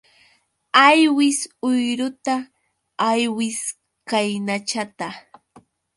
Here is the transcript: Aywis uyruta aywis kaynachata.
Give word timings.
Aywis 0.85 1.39
uyruta 1.67 2.35
aywis 3.09 3.61
kaynachata. 4.09 5.07